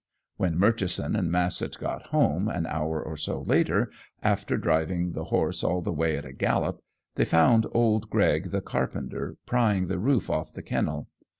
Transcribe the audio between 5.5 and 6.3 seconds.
all the way at